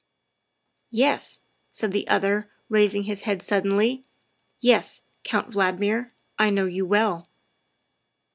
[0.89, 4.03] "Yes," said the other, raising his head suddenly,"
[4.59, 7.29] yes, Count Valdmir, I know you well."